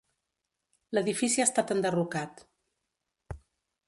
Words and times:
L'edifici 0.97 1.43
ha 1.43 1.45
estat 1.49 1.73
enderrocat. 1.75 2.41